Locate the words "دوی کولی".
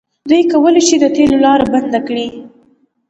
0.29-0.81